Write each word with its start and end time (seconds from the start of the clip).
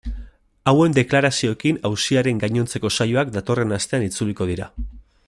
Hauen 0.71 0.95
deklarazioekin 0.99 1.77
auziaren 1.89 2.41
gainontzeko 2.45 2.93
saioak 2.97 3.33
datorren 3.39 3.77
astean 3.81 4.09
itzuliko 4.11 4.49
dira. 4.55 4.73